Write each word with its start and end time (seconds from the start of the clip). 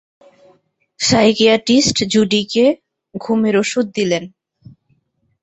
Psychiatrist 0.99 1.97
জুডিকে 2.13 2.65
ঘুমের 3.15 3.55
অষুধ 3.57 3.85
দিলেন। 3.95 4.23